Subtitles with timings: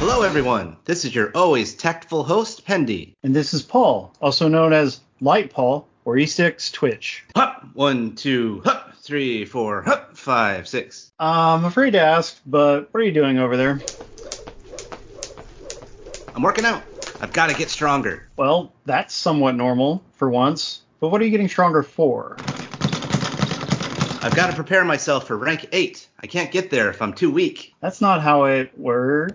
[0.00, 0.76] Hello, everyone.
[0.84, 3.12] This is your always tactful host, Pendy.
[3.22, 7.24] And this is Paul, also known as Light Paul or E6 Twitch.
[7.36, 7.68] Hup!
[7.74, 8.96] One, two, hup!
[8.96, 10.16] Three, four, hup!
[10.16, 11.12] Five, six.
[11.20, 13.80] I'm afraid to ask, but what are you doing over there?
[16.34, 16.82] I'm working out.
[17.20, 18.28] I've got to get stronger.
[18.36, 22.36] Well, that's somewhat normal for once, but what are you getting stronger for?
[24.28, 26.06] I've got to prepare myself for rank 8.
[26.20, 27.74] I can't get there if I'm too weak.
[27.80, 29.32] That's not how it works.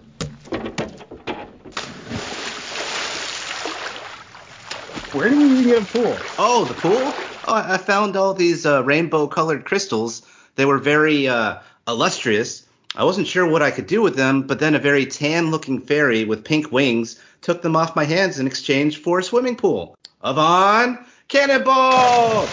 [5.11, 6.15] Where did we get a pool?
[6.37, 6.91] Oh, the pool?
[6.95, 10.21] Oh, I I found all these uh, rainbow colored crystals.
[10.57, 11.57] They were very uh,
[11.87, 12.63] illustrious.
[12.95, 15.81] I wasn't sure what I could do with them, but then a very tan looking
[15.81, 19.97] fairy with pink wings took them off my hands in exchange for a swimming pool.
[20.23, 22.47] Avan Cannonball!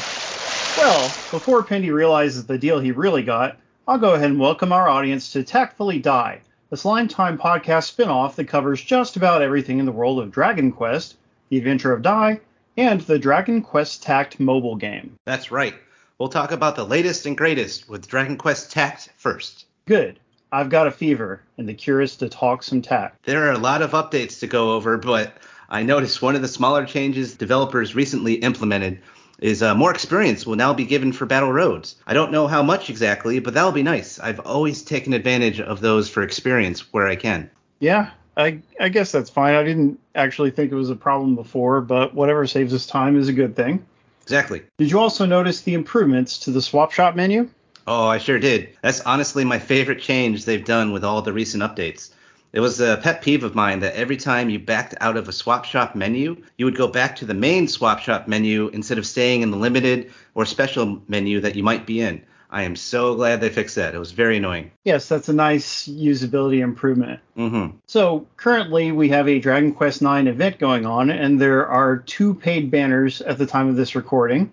[0.76, 4.88] Well, before Pendy realizes the deal he really got, I'll go ahead and welcome our
[4.88, 6.40] audience to Tactfully Dai,
[6.70, 10.70] a Slime Time podcast spin-off that covers just about everything in the world of Dragon
[10.70, 11.16] Quest,
[11.48, 12.40] the adventure of Dai,
[12.76, 15.16] and the Dragon Quest Tact mobile game.
[15.26, 15.74] That's right.
[16.18, 19.66] We'll talk about the latest and greatest with Dragon Quest Tact first.
[19.86, 20.20] Good.
[20.52, 23.24] I've got a fever, and the cure is to talk some tact.
[23.24, 25.34] There are a lot of updates to go over, but
[25.68, 29.00] I noticed one of the smaller changes developers recently implemented
[29.40, 31.96] is uh, more experience will now be given for battle roads.
[32.06, 34.18] I don't know how much exactly, but that'll be nice.
[34.18, 37.50] I've always taken advantage of those for experience where I can.
[37.78, 39.54] Yeah, I, I guess that's fine.
[39.54, 43.28] I didn't actually think it was a problem before, but whatever saves us time is
[43.28, 43.84] a good thing.
[44.22, 44.62] Exactly.
[44.78, 47.48] Did you also notice the improvements to the swap shop menu?
[47.86, 48.76] Oh, I sure did.
[48.82, 52.10] That's honestly my favorite change they've done with all the recent updates.
[52.52, 55.32] It was a pet peeve of mine that every time you backed out of a
[55.32, 59.06] swap shop menu, you would go back to the main swap shop menu instead of
[59.06, 62.22] staying in the limited or special menu that you might be in.
[62.52, 63.94] I am so glad they fixed that.
[63.94, 64.72] It was very annoying.
[64.84, 67.20] Yes, that's a nice usability improvement.
[67.36, 67.76] Mm-hmm.
[67.86, 72.34] So currently we have a Dragon Quest IX event going on, and there are two
[72.34, 74.50] paid banners at the time of this recording.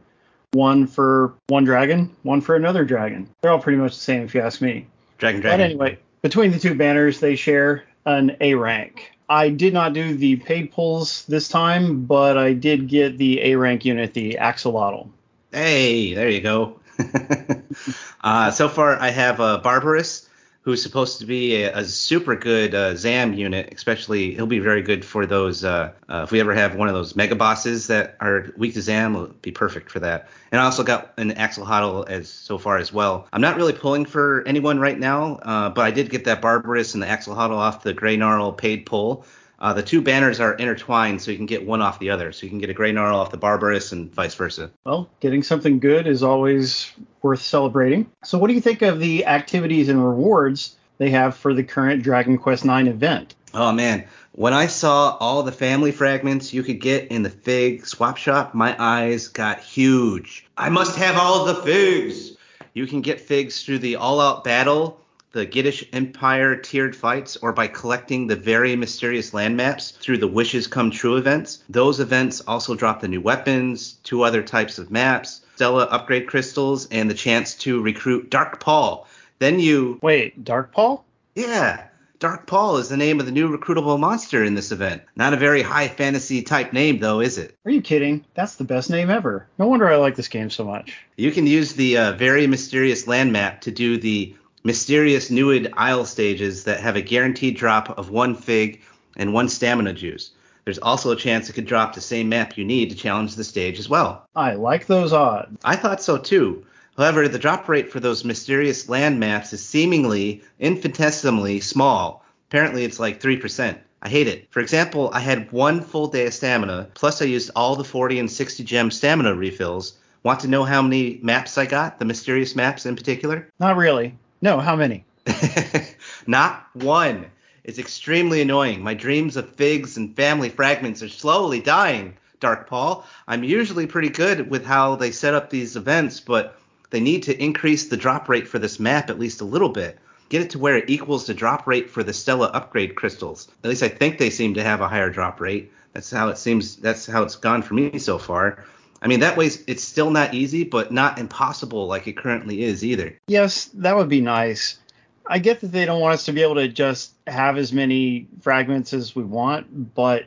[0.51, 3.29] One for one dragon, one for another dragon.
[3.41, 4.85] They're all pretty much the same if you ask me.
[5.17, 5.59] Dragon Dragon.
[5.59, 9.11] But anyway, between the two banners, they share an A rank.
[9.29, 13.55] I did not do the paid pulls this time, but I did get the A
[13.55, 15.09] rank unit, the Axolotl.
[15.51, 16.79] Hey, there you go.
[18.21, 20.26] uh, so far, I have a Barbarus,
[20.67, 23.73] who's supposed to be a, a super good uh, Zam unit.
[23.73, 25.63] Especially, he'll be very good for those.
[25.63, 28.81] Uh, uh, if we ever have one of those mega bosses that are weak to
[28.81, 30.27] Zam, will be perfect for that.
[30.51, 33.29] And I also got an Axolotl as so far as well.
[33.31, 36.95] I'm not really pulling for anyone right now, uh, but I did get that Barbarus
[36.95, 39.23] and the Axolotl off the Grey Gnarl paid pull.
[39.59, 42.31] Uh, the two banners are intertwined, so you can get one off the other.
[42.31, 44.69] So you can get a Grey Gnarl off the Barbarus and vice versa.
[44.85, 46.91] Well, getting something good is always
[47.21, 48.09] worth celebrating.
[48.23, 52.03] So, what do you think of the activities and rewards they have for the current
[52.03, 53.35] Dragon Quest IX event?
[53.53, 57.87] Oh man, when I saw all the family fragments you could get in the fig
[57.87, 60.45] swap shop, my eyes got huge.
[60.57, 62.33] I must have all of the figs.
[62.73, 65.01] You can get figs through the all-out battle,
[65.31, 70.27] the Gittish Empire tiered fights, or by collecting the very mysterious land maps through the
[70.27, 71.63] Wishes Come True events.
[71.69, 76.87] Those events also drop the new weapons, two other types of maps, Stella upgrade crystals,
[76.91, 79.07] and the chance to recruit Dark Paul.
[79.39, 81.05] Then you Wait, Dark Paul?
[81.35, 81.83] yeah,
[82.19, 85.03] Dark Paul is the name of the new recruitable monster in this event.
[85.15, 87.53] Not a very high fantasy type name, though, is it?
[87.65, 88.25] Are you kidding?
[88.33, 89.45] That's the best name ever.
[89.59, 90.97] No wonder I like this game so much.
[91.15, 96.05] You can use the uh, very mysterious land map to do the mysterious Newid Isle
[96.05, 98.81] stages that have a guaranteed drop of one fig
[99.15, 100.31] and one stamina juice.
[100.65, 103.43] There's also a chance it could drop the same map you need to challenge the
[103.43, 104.27] stage as well.
[104.35, 105.57] I like those odds.
[105.63, 106.65] I thought so too.
[106.97, 112.25] However, the drop rate for those mysterious land maps is seemingly infinitesimally small.
[112.49, 113.77] Apparently, it's like 3%.
[114.01, 114.47] I hate it.
[114.51, 118.19] For example, I had one full day of stamina, plus I used all the 40
[118.19, 119.97] and 60 gem stamina refills.
[120.23, 121.99] Want to know how many maps I got?
[121.99, 123.47] The mysterious maps in particular?
[123.59, 124.15] Not really.
[124.41, 125.03] No, how many?
[126.27, 127.25] Not one.
[127.63, 128.83] It's extremely annoying.
[128.83, 133.05] My dreams of figs and family fragments are slowly dying, Dark Paul.
[133.27, 136.57] I'm usually pretty good with how they set up these events, but
[136.91, 139.97] they need to increase the drop rate for this map at least a little bit.
[140.29, 143.47] Get it to where it equals the drop rate for the Stella upgrade crystals.
[143.63, 145.71] At least I think they seem to have a higher drop rate.
[145.93, 146.75] That's how it seems.
[146.77, 148.63] That's how it's gone for me so far.
[149.01, 152.83] I mean, that way it's still not easy, but not impossible like it currently is
[152.83, 153.15] either.
[153.27, 154.79] Yes, that would be nice.
[155.25, 158.27] I get that they don't want us to be able to just have as many
[158.41, 160.25] fragments as we want, but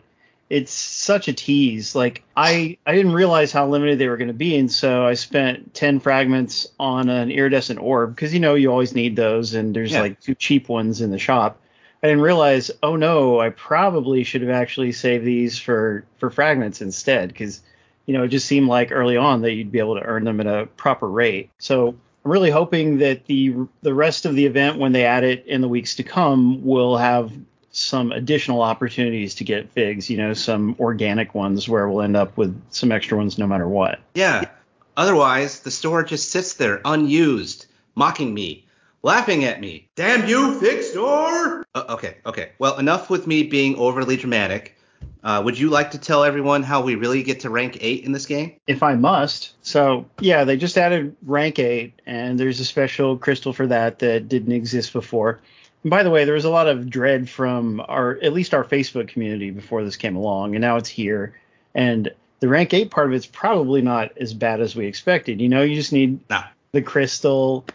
[0.51, 1.95] it's such a tease.
[1.95, 5.15] Like I I didn't realize how limited they were going to be, and so I
[5.15, 9.75] spent ten fragments on an iridescent orb because you know you always need those, and
[9.75, 10.03] there's Yeah.
[10.03, 11.59] like two cheap ones in the shop.
[12.03, 12.71] I didn't realize.
[12.83, 17.63] Oh no, I probably should have actually saved these for for fragments instead because
[18.11, 20.41] you know it just seemed like early on that you'd be able to earn them
[20.41, 21.49] at a proper rate.
[21.59, 21.91] So
[22.25, 25.61] I'm really hoping that the the rest of the event when they add it in
[25.61, 27.31] the weeks to come will have
[27.71, 32.37] some additional opportunities to get figs, you know, some organic ones where we'll end up
[32.37, 34.01] with some extra ones no matter what.
[34.17, 34.47] Yeah.
[34.97, 38.67] Otherwise, the store just sits there unused, mocking me,
[39.05, 39.89] laughing at me.
[39.95, 41.65] Damn you, Fig Store!
[41.77, 42.51] Uh, okay, okay.
[42.59, 44.77] Well, enough with me being overly dramatic.
[45.23, 48.13] Uh, would you like to tell everyone how we really get to rank 8 in
[48.13, 48.55] this game?
[48.67, 49.55] If I must.
[49.63, 54.29] So, yeah, they just added rank 8 and there's a special crystal for that that
[54.29, 55.41] didn't exist before.
[55.83, 58.65] And by the way, there was a lot of dread from our at least our
[58.65, 61.35] Facebook community before this came along and now it's here
[61.75, 65.41] and the rank 8 part of it's probably not as bad as we expected.
[65.41, 66.21] You know, you just need
[66.73, 67.67] the crystal.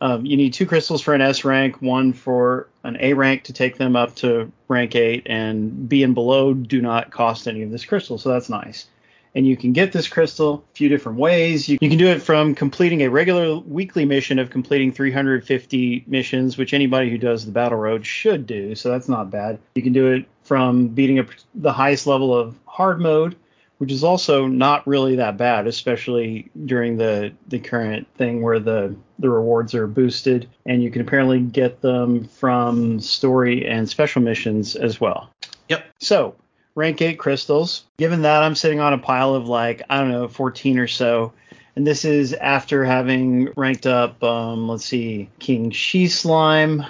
[0.00, 3.52] Um, you need two crystals for an S rank, one for an A rank to
[3.52, 7.70] take them up to rank 8, and B and below do not cost any of
[7.70, 8.86] this crystal, so that's nice.
[9.34, 11.68] And you can get this crystal a few different ways.
[11.68, 16.56] You, you can do it from completing a regular weekly mission of completing 350 missions,
[16.56, 19.58] which anybody who does the battle road should do, so that's not bad.
[19.74, 23.34] You can do it from beating a, the highest level of hard mode,
[23.84, 28.96] which is also not really that bad, especially during the the current thing where the
[29.18, 34.74] the rewards are boosted, and you can apparently get them from story and special missions
[34.74, 35.28] as well.
[35.68, 35.84] Yep.
[36.00, 36.34] So
[36.74, 37.84] rank eight crystals.
[37.98, 41.34] Given that I'm sitting on a pile of like I don't know 14 or so.
[41.76, 46.86] And this is after having ranked up, um, let's see, King She Slime,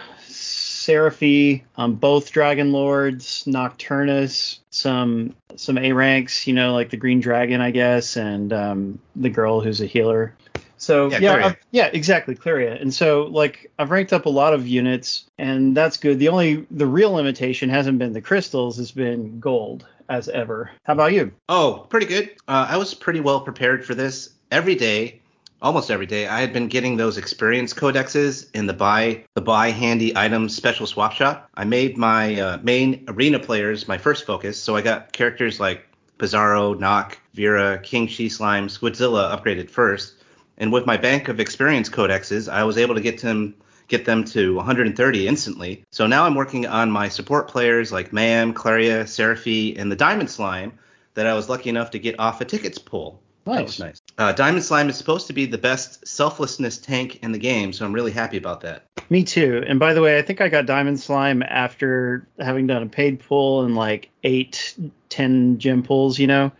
[0.85, 7.21] Seraphy, um, both Dragon Lords, Nocturnus, some some A ranks, you know, like the Green
[7.21, 10.35] Dragon, I guess, and um, the girl who's a healer.
[10.77, 11.55] So Yeah, yeah.
[11.71, 12.81] Yeah, exactly, Claria.
[12.81, 16.19] And so like I've ranked up a lot of units, and that's good.
[16.19, 20.71] The only the real limitation hasn't been the crystals, it's been gold as ever.
[20.83, 21.33] How about you?
[21.49, 22.31] Oh, pretty good.
[22.47, 24.31] Uh, I was pretty well prepared for this.
[24.51, 25.23] Every day,
[25.65, 29.71] almost every day, I had been getting those experience codexes in the buy the buy
[29.71, 31.49] handy items special swap shop.
[31.55, 35.89] I made my uh, main arena players my first focus, so I got characters like
[36.19, 40.17] Pizarro, Nock, Vera, King She Slime, Squidzilla upgraded first.
[40.59, 43.55] And with my bank of experience codexes, I was able to get them
[43.89, 45.85] get them to 130 instantly.
[45.91, 50.31] So now I'm working on my support players like Maam, Claria, Seraphy, and the Diamond
[50.31, 50.79] Slime
[51.15, 53.23] that I was lucky enough to get off a tickets pull.
[53.45, 53.67] That Nice.
[53.67, 54.03] was nice.
[54.17, 57.85] Uh, Diamond Slime is supposed to be the best selflessness tank in the game, so
[57.85, 58.85] I'm really happy about that.
[59.11, 59.63] Me too.
[59.67, 63.21] And by the way, I think I got Diamond Slime after having done a paid
[63.21, 64.75] pull and like eight,
[65.11, 66.51] ten gem pulls, you know?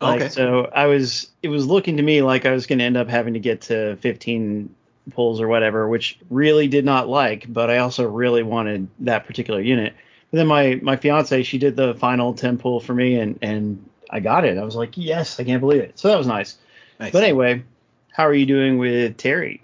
[0.00, 0.28] Like, Okay.
[0.30, 3.08] So I was, it was looking to me like I was going to end up
[3.08, 4.74] having to get to 15
[5.12, 9.60] pulls or whatever, which really did not like, but I also really wanted that particular
[9.60, 9.94] unit.
[10.32, 13.88] But then my, my fiance, she did the final 10 pull for me and, and
[14.12, 14.58] I got it.
[14.58, 15.98] I was like, yes, I can't believe it.
[15.98, 16.58] So that was nice.
[17.00, 17.12] Nice.
[17.12, 17.64] But anyway,
[18.12, 19.58] how are you doing with Terry?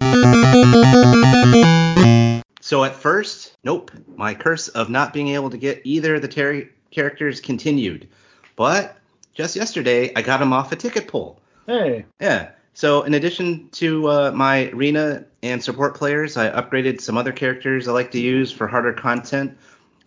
[2.61, 6.27] So at first, nope, my curse of not being able to get either of the
[6.27, 8.07] Terry characters continued.
[8.55, 8.97] But
[9.33, 11.39] just yesterday, I got him off a ticket pull.
[11.65, 12.49] Hey, Yeah.
[12.73, 17.87] So in addition to uh, my arena and support players, I upgraded some other characters
[17.87, 19.57] I like to use for harder content,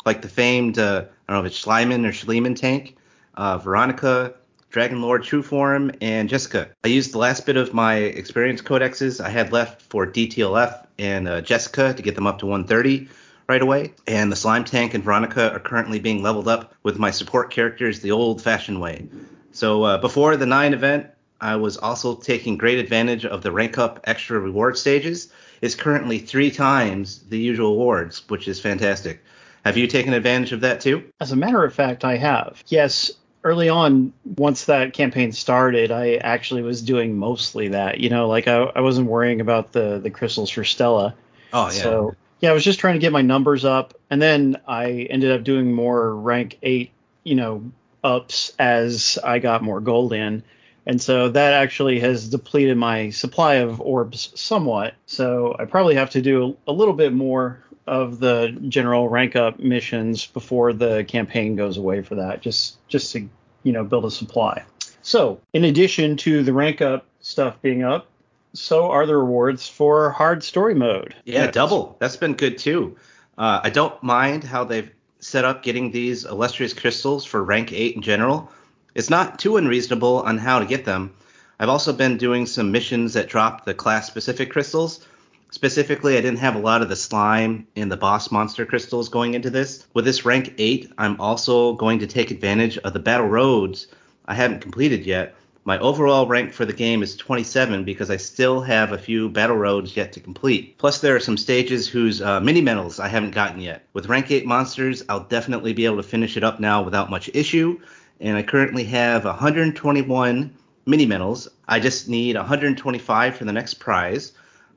[0.07, 2.97] like the famed uh, I don't know if it's Schleiman or Schliemann tank,
[3.35, 4.35] uh, Veronica,
[4.71, 6.69] Dragon Lord True Form, and Jessica.
[6.85, 11.29] I used the last bit of my experience codexes I had left for DTLF and
[11.29, 13.09] uh, Jessica to get them up to 130
[13.49, 13.93] right away.
[14.07, 18.01] And the Slime Tank and Veronica are currently being leveled up with my support characters
[18.01, 19.09] the old-fashioned way.
[19.53, 21.09] So uh, before the nine event,
[21.41, 25.31] I was also taking great advantage of the rank up extra reward stages.
[25.61, 29.21] It's currently three times the usual awards, which is fantastic.
[29.65, 31.05] Have you taken advantage of that too?
[31.21, 32.63] As a matter of fact, I have.
[32.69, 33.11] Yes,
[33.45, 38.01] early on, once that campaign started, I actually was doing mostly that.
[38.01, 41.15] You know, like I, I wasn't worrying about the the crystals for Stella.
[41.53, 41.71] Oh yeah.
[41.71, 45.31] So yeah, I was just trying to get my numbers up, and then I ended
[45.33, 46.91] up doing more rank eight,
[47.25, 47.71] you know,
[48.03, 50.43] ups as I got more gold in.
[50.85, 54.95] And so that actually has depleted my supply of orbs somewhat.
[55.07, 59.59] So I probably have to do a little bit more of the general rank up
[59.59, 63.29] missions before the campaign goes away for that, just just to
[63.63, 64.63] you know build a supply.
[65.03, 68.07] So in addition to the rank up stuff being up,
[68.53, 71.15] so are the rewards for hard story mode.
[71.25, 71.55] Yeah, Yes.
[71.55, 71.97] double.
[71.99, 72.97] That's been good too.
[73.37, 77.97] Uh, I don't mind how they've set up getting these illustrious crystals for rank eight
[77.97, 78.51] in general.
[78.95, 81.15] It's not too unreasonable on how to get them.
[81.59, 85.07] I've also been doing some missions that drop the class specific crystals.
[85.53, 89.35] Specifically, I didn't have a lot of the slime and the boss monster crystals going
[89.35, 89.87] into this.
[89.93, 93.87] With this rank 8, I'm also going to take advantage of the battle roads
[94.25, 95.35] I haven't completed yet.
[95.67, 99.59] My overall rank for the game is 27 because I still have a few battle
[99.59, 100.79] roads yet to complete.
[100.79, 103.87] Plus, there are some stages whose uh, mini medals I haven't gotten yet.
[103.93, 107.29] With rank 8 monsters, I'll definitely be able to finish it up now without much
[107.35, 107.79] issue.
[108.21, 110.57] And I currently have 121
[110.87, 111.47] mini medals.
[111.69, 114.33] I just need 125 for the next prize.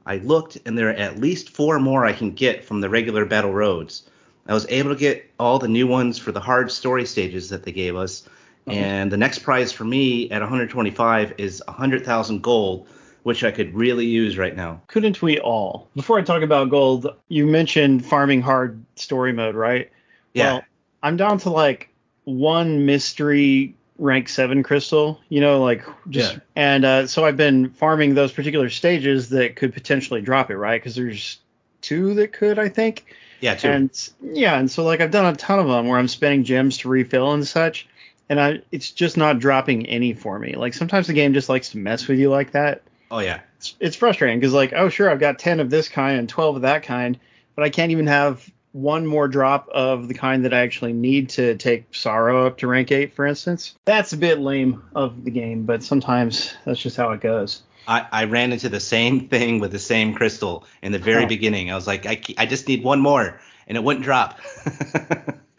[0.05, 3.25] I looked, and there are at least four more I can get from the regular
[3.25, 4.07] battle roads.
[4.47, 7.63] I was able to get all the new ones for the hard story stages that
[7.63, 8.27] they gave us.
[8.67, 8.77] Okay.
[8.77, 12.87] And the next prize for me at 125 is 100,000 gold,
[13.23, 14.81] which I could really use right now.
[14.87, 15.89] Couldn't we all?
[15.95, 19.91] Before I talk about gold, you mentioned farming hard story mode, right?
[20.33, 20.53] Yeah.
[20.53, 20.63] Well,
[21.01, 21.89] I'm down to like
[22.25, 26.39] one mystery rank seven crystal, you know, like just yeah.
[26.55, 30.81] and uh, so I've been farming those particular stages that could potentially drop it, right?
[30.81, 31.39] Because there's
[31.81, 33.05] two that could, I think.
[33.41, 33.69] Yeah, two.
[33.69, 36.77] And yeah, and so like I've done a ton of them where I'm spending gems
[36.79, 37.87] to refill and such,
[38.29, 40.55] and I it's just not dropping any for me.
[40.55, 42.83] Like sometimes the game just likes to mess with you like that.
[43.11, 43.41] Oh yeah.
[43.57, 46.57] It's, it's frustrating because like oh sure I've got 10 of this kind and 12
[46.57, 47.19] of that kind,
[47.55, 51.29] but I can't even have one more drop of the kind that I actually need
[51.29, 53.73] to take Sorrow up to rank 8, for instance.
[53.85, 57.63] That's a bit lame of the game, but sometimes that's just how it goes.
[57.87, 61.27] I, I ran into the same thing with the same crystal in the very oh.
[61.27, 61.71] beginning.
[61.71, 64.41] I was like, I, I just need one more, and it wouldn't drop.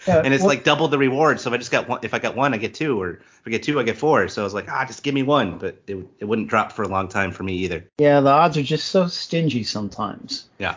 [0.06, 1.40] yeah, and it's well, like double the reward.
[1.40, 3.42] So if I just got one, if I got one, I get two, or if
[3.46, 4.28] I get two, I get four.
[4.28, 5.56] So I was like, ah, just give me one.
[5.56, 7.88] But it, it wouldn't drop for a long time for me either.
[7.96, 10.48] Yeah, the odds are just so stingy sometimes.
[10.58, 10.76] Yeah.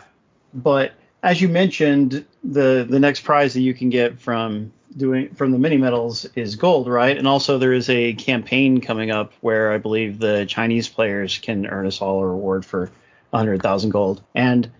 [0.54, 5.52] But as you mentioned, the the next prize that you can get from doing from
[5.52, 7.16] the mini medals is gold, right?
[7.16, 11.66] And also there is a campaign coming up where I believe the Chinese players can
[11.66, 12.90] earn us all a reward for
[13.30, 14.22] 100,000 gold.
[14.34, 14.70] And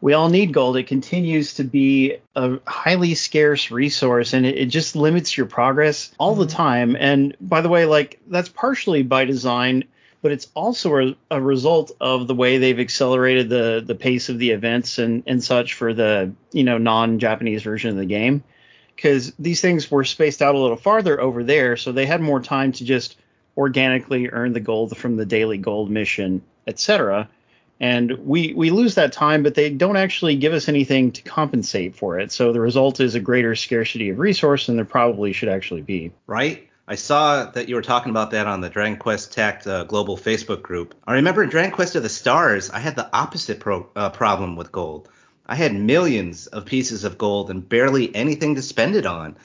[0.00, 0.76] we all need gold.
[0.76, 6.10] It continues to be a highly scarce resource and it, it just limits your progress
[6.18, 6.56] all the mm-hmm.
[6.56, 6.96] time.
[6.98, 9.84] And by the way, like that's partially by design
[10.22, 14.38] but it's also a, a, result of the way they've accelerated the the pace of
[14.38, 18.42] the events and and such for the you know non-Japanese version of the game
[19.00, 22.40] because these things were spaced out a little farther over there, so they had more
[22.40, 23.16] time to just
[23.56, 27.28] organically earn the gold from the daily gold mission, etc.
[27.80, 31.96] And we we lose that time, but they don't actually give us anything to compensate
[31.96, 32.30] for it.
[32.30, 36.12] So the result is a greater scarcity of resource than there probably should actually be.
[36.26, 36.69] Right.
[36.90, 40.16] I saw that you were talking about that on the Dragon Quest Tact uh, global
[40.16, 40.96] Facebook group.
[41.06, 44.56] I remember in Dragon Quest of the Stars, I had the opposite pro- uh, problem
[44.56, 45.08] with gold.
[45.46, 49.36] I had millions of pieces of gold and barely anything to spend it on.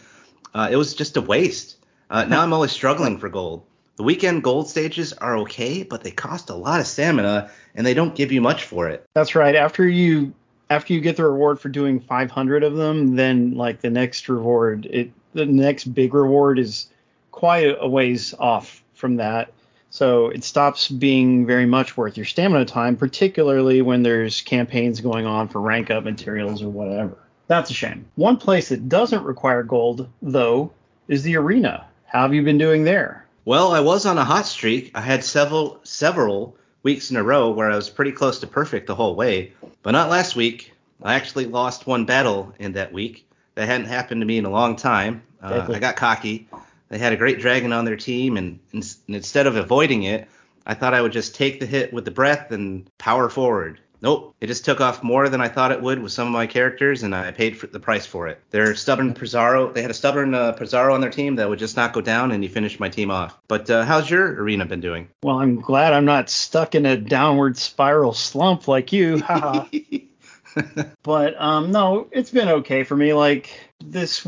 [0.56, 1.78] Uh, it was just a waste.
[2.10, 3.64] Uh, now I'm always struggling for gold.
[3.98, 7.94] The weekend gold stages are okay, but they cost a lot of stamina and they
[7.94, 9.06] don't give you much for it.
[9.14, 9.54] That's right.
[9.54, 10.34] After you
[10.72, 14.88] after you get the reward for doing 500 of them, then like the next reward,
[14.88, 16.88] it the next big reward is
[17.36, 19.52] quite a ways off from that.
[19.90, 25.26] So it stops being very much worth your stamina time, particularly when there's campaigns going
[25.26, 27.18] on for rank up materials or whatever.
[27.48, 28.06] That's a shame.
[28.16, 30.72] One place that doesn't require gold, though,
[31.08, 31.86] is the arena.
[32.06, 33.26] How have you been doing there?
[33.44, 34.92] Well, I was on a hot streak.
[34.96, 38.88] I had several several weeks in a row where I was pretty close to perfect
[38.88, 39.52] the whole way,
[39.84, 40.72] but not last week.
[41.04, 43.28] I actually lost one battle in that week.
[43.56, 45.22] That hadn't happened to me in a long time.
[45.42, 46.48] Uh, I got cocky
[46.90, 50.28] they had a great dragon on their team, and, and instead of avoiding it,
[50.66, 53.80] I thought I would just take the hit with the breath and power forward.
[54.02, 56.46] Nope, it just took off more than I thought it would with some of my
[56.46, 58.40] characters, and I paid for the price for it.
[58.52, 61.76] Their stubborn Pizarro, they had a stubborn uh, Pizarro on their team that would just
[61.76, 63.38] not go down, and he finished my team off.
[63.48, 65.10] But uh, how's your arena been doing?
[65.24, 69.24] Well, I'm glad I'm not stuck in a downward spiral slump like you.
[71.04, 73.14] but um, no, it's been okay for me.
[73.14, 73.50] Like
[73.84, 74.28] this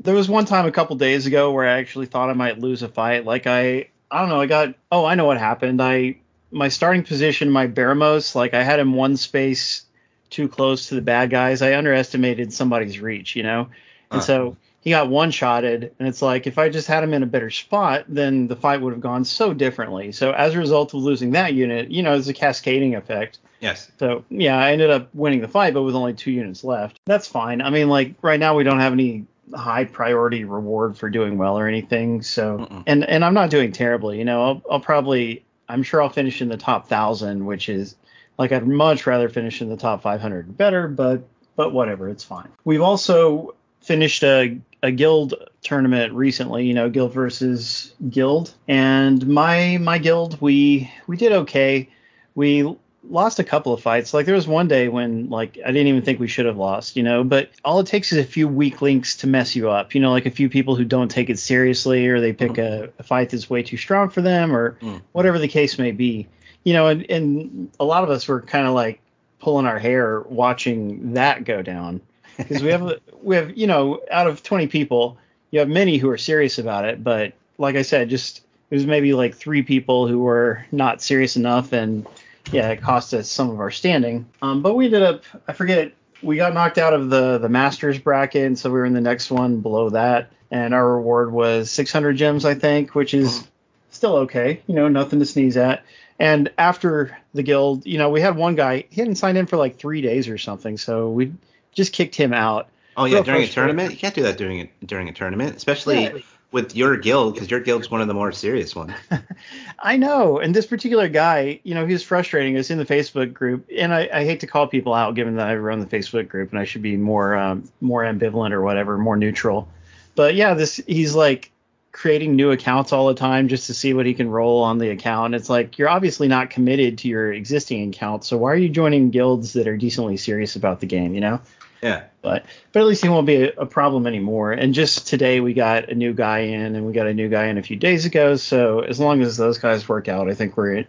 [0.00, 2.82] there was one time a couple days ago where I actually thought I might lose
[2.82, 3.24] a fight.
[3.24, 4.40] Like I, I don't know.
[4.40, 4.74] I got.
[4.90, 5.80] Oh, I know what happened.
[5.80, 6.16] I
[6.50, 9.84] my starting position, my Baramos, like I had him one space
[10.30, 11.62] too close to the bad guys.
[11.62, 13.68] I underestimated somebody's reach, you know,
[14.10, 14.24] and uh.
[14.24, 15.94] so he got one shotted.
[15.98, 18.80] And it's like if I just had him in a better spot, then the fight
[18.80, 20.12] would have gone so differently.
[20.12, 23.38] So as a result of losing that unit, you know, it's a cascading effect.
[23.60, 23.90] Yes.
[23.98, 26.98] So yeah, I ended up winning the fight, but with only two units left.
[27.04, 27.60] That's fine.
[27.60, 31.58] I mean, like right now we don't have any high priority reward for doing well
[31.58, 32.22] or anything.
[32.22, 32.82] So Mm-mm.
[32.86, 34.18] and and I'm not doing terribly.
[34.18, 37.96] You know, I'll, I'll probably I'm sure I'll finish in the top thousand, which is
[38.38, 41.22] like I'd much rather finish in the top 500 better, but
[41.56, 42.48] but whatever, it's fine.
[42.64, 49.78] We've also finished a a guild tournament recently, you know, guild versus guild, and my
[49.78, 51.88] my guild we we did okay.
[52.34, 52.76] We
[53.08, 54.12] lost a couple of fights.
[54.12, 56.96] Like there was one day when like I didn't even think we should have lost,
[56.96, 59.94] you know, but all it takes is a few weak links to mess you up.
[59.94, 62.58] You know, like a few people who don't take it seriously or they pick mm.
[62.58, 65.00] a, a, fight that's way too strong for them or mm.
[65.12, 66.26] whatever the case may be.
[66.64, 69.00] You know, and, and a lot of us were kind of like
[69.40, 72.00] pulling our hair watching that go down
[72.36, 75.16] because we have we have you know out of 20 people
[75.50, 78.86] you have many who are serious about it but like i said just it was
[78.86, 82.06] maybe like three people who were not serious enough and
[82.52, 84.26] yeah it cost us some of our standing.
[84.42, 85.92] Um, but we ended up i forget
[86.22, 89.00] we got knocked out of the the masters bracket and so we were in the
[89.00, 90.30] next one below that.
[90.52, 93.46] And our reward was 600 gems i think which is
[93.90, 95.84] still okay you know nothing to sneeze at.
[96.18, 99.56] And after the guild you know we had one guy he hadn't signed in for
[99.56, 101.32] like three days or something so we
[101.72, 102.68] just kicked him out.
[102.96, 106.02] Oh yeah, during a tournament, you can't do that during a, during a tournament, especially
[106.02, 106.18] yeah.
[106.52, 108.92] With your guild because your guild's one of the more serious ones.
[109.78, 113.32] I know, and this particular guy, you know, he was frustrating us in the Facebook
[113.32, 116.28] group, and I, I, hate to call people out given that I run the Facebook
[116.28, 119.68] group and I should be more um, more ambivalent or whatever, more neutral.
[120.16, 121.52] But yeah, this he's like
[121.92, 124.90] creating new accounts all the time just to see what he can roll on the
[124.90, 125.34] account.
[125.34, 129.10] It's like you're obviously not committed to your existing account, so why are you joining
[129.10, 131.40] guilds that are decently serious about the game, you know?
[131.82, 132.04] Yeah.
[132.22, 134.52] But but at least he won't be a, a, problem anymore.
[134.52, 137.46] And just today we got a new guy in, and we got a new guy
[137.46, 138.36] in a few days ago.
[138.36, 140.86] So as long as those guys work out, I think we're in,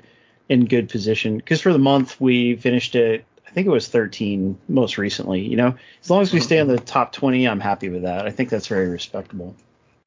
[0.49, 1.37] in good position.
[1.37, 5.41] Because for the month we finished it, I think it was 13 most recently.
[5.41, 8.25] You know, as long as we stay in the top 20, I'm happy with that.
[8.25, 9.55] I think that's very respectable.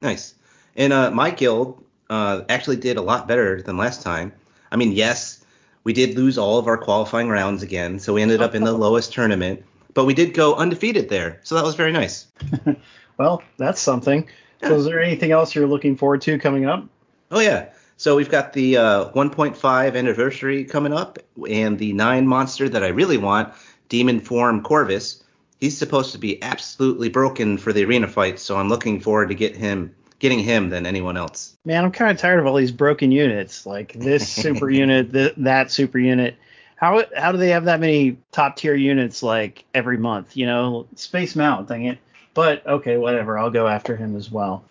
[0.01, 0.35] Nice.
[0.75, 4.33] And uh, my guild uh, actually did a lot better than last time.
[4.71, 5.43] I mean, yes,
[5.83, 8.73] we did lose all of our qualifying rounds again, so we ended up in the
[8.77, 9.63] lowest tournament
[9.95, 12.27] but we did go undefeated there, so that was very nice.
[13.17, 14.29] well, that's something.
[14.61, 14.67] Yeah.
[14.67, 16.87] So, is there anything else you're looking forward to coming up?
[17.31, 17.69] Oh yeah.
[17.97, 21.17] So we've got the uh, 1.5 anniversary coming up,
[21.49, 23.53] and the nine monster that I really want,
[23.89, 25.23] Demon Form Corvus.
[25.61, 29.35] He's supposed to be absolutely broken for the arena fight, so I'm looking forward to
[29.35, 31.55] get him getting him than anyone else.
[31.65, 35.33] Man, I'm kind of tired of all these broken units, like this super unit, th-
[35.37, 36.35] that super unit.
[36.75, 40.35] How how do they have that many top tier units like every month?
[40.35, 41.99] You know, Space Mount, dang it.
[42.33, 43.37] But okay, whatever.
[43.37, 44.65] I'll go after him as well.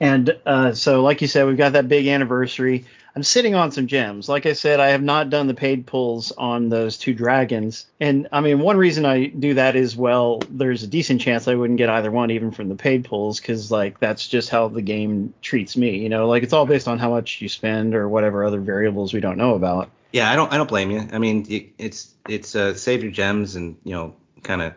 [0.00, 2.86] And uh, so, like you said, we've got that big anniversary.
[3.14, 4.28] I'm sitting on some gems.
[4.28, 7.86] Like I said, I have not done the paid pulls on those two dragons.
[7.98, 11.56] And I mean, one reason I do that is, well, there's a decent chance I
[11.56, 14.80] wouldn't get either one even from the paid pulls because, like, that's just how the
[14.80, 15.98] game treats me.
[15.98, 19.12] You know, like it's all based on how much you spend or whatever other variables
[19.12, 19.90] we don't know about.
[20.12, 21.08] Yeah, I don't I don't blame you.
[21.12, 21.46] I mean,
[21.78, 24.72] it's it's uh, save your gems and you know kind of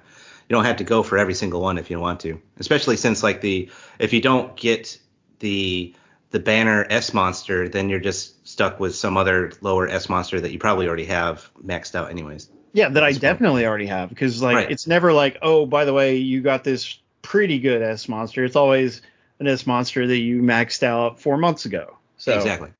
[0.50, 2.42] you don't have to go for every single one if you want to.
[2.60, 3.70] Especially since like the
[4.00, 5.00] if you don't get
[5.40, 5.94] the
[6.32, 10.52] the banner S monster, then you're just stuck with some other lower S monster that
[10.52, 12.50] you probably already have maxed out anyways.
[12.74, 14.72] Yeah, that I definitely already have because like right.
[14.72, 18.44] it's never like oh by the way you got this pretty good S monster.
[18.44, 19.02] It's always
[19.40, 21.98] an S monster that you maxed out four months ago.
[22.18, 22.72] So exactly.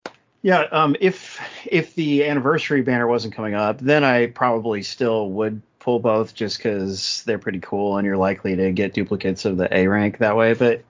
[0.44, 5.62] Yeah, um, if if the anniversary banner wasn't coming up, then I probably still would
[5.80, 9.74] pull both just because they're pretty cool and you're likely to get duplicates of the
[9.76, 10.54] A rank that way.
[10.54, 10.84] But,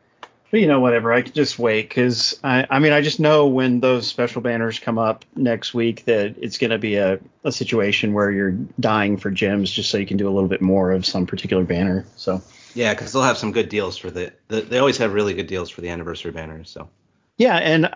[0.50, 1.13] but you know, whatever.
[1.13, 4.80] I could just wait because I, I mean, I just know when those special banners
[4.80, 9.18] come up next week that it's going to be a, a situation where you're dying
[9.18, 12.06] for gems just so you can do a little bit more of some particular banner.
[12.16, 12.42] So.
[12.74, 14.62] Yeah, because they'll have some good deals for the, the.
[14.62, 16.72] They always have really good deals for the anniversary banners.
[16.72, 16.89] So.
[17.38, 17.89] Yeah, and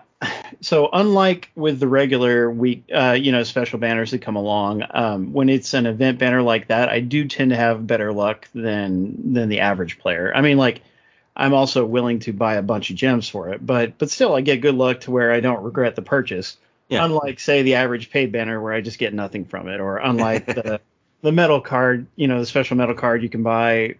[0.60, 5.32] so unlike with the regular week, uh, you know, special banners that come along, um,
[5.32, 9.34] when it's an event banner like that, I do tend to have better luck than
[9.34, 10.32] than the average player.
[10.34, 10.82] I mean, like
[11.36, 14.40] I'm also willing to buy a bunch of gems for it, but but still, I
[14.40, 16.56] get good luck to where I don't regret the purchase.
[16.88, 17.04] Yeah.
[17.04, 20.46] Unlike say the average paid banner where I just get nothing from it, or unlike
[20.54, 20.80] the
[21.22, 23.96] the metal card, you know, the special metal card you can buy,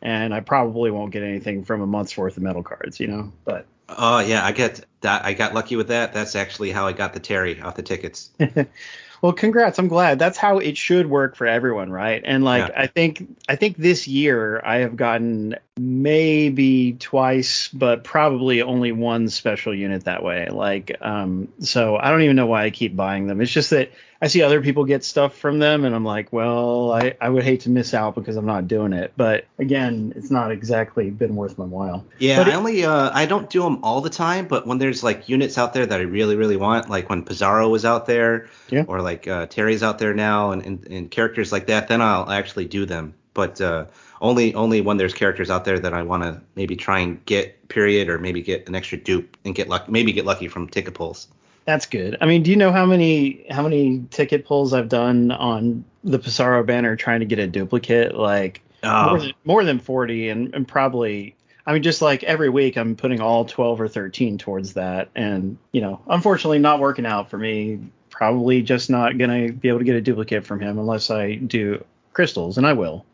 [0.00, 3.32] and I probably won't get anything from a month's worth of metal cards, you know,
[3.44, 5.24] but Oh yeah, I get that.
[5.24, 6.12] I got lucky with that.
[6.12, 8.30] That's actually how I got the Terry off the tickets.
[9.22, 9.78] well, congrats.
[9.78, 10.18] I'm glad.
[10.18, 12.20] That's how it should work for everyone, right?
[12.24, 12.82] And like yeah.
[12.82, 19.28] I think I think this year I have gotten maybe twice, but probably only one
[19.28, 20.48] special unit that way.
[20.50, 23.40] Like um so I don't even know why I keep buying them.
[23.40, 26.92] It's just that I see other people get stuff from them, and I'm like, well,
[26.92, 29.12] I, I would hate to miss out because I'm not doing it.
[29.16, 32.06] But again, it's not exactly been worth my while.
[32.20, 35.02] Yeah, but I only uh, I don't do them all the time, but when there's
[35.02, 38.48] like units out there that I really really want, like when Pizarro was out there,
[38.68, 38.84] yeah.
[38.86, 42.30] or like uh, Terry's out there now, and, and, and characters like that, then I'll
[42.30, 43.14] actually do them.
[43.32, 43.86] But uh,
[44.20, 47.68] only only when there's characters out there that I want to maybe try and get
[47.68, 50.92] period or maybe get an extra dupe and get lucky maybe get lucky from ticket
[50.92, 51.26] pulls.
[51.64, 52.18] That's good.
[52.20, 56.18] I mean, do you know how many how many ticket pulls I've done on the
[56.18, 58.14] Pizarro banner trying to get a duplicate?
[58.14, 59.10] Like Oh.
[59.10, 62.96] more, than, more than 40 and, and probably I mean just like every week I'm
[62.96, 67.38] putting all 12 or 13 towards that and you know unfortunately not working out for
[67.38, 71.10] me probably just not going to be able to get a duplicate from him unless
[71.10, 73.04] I do crystals and I will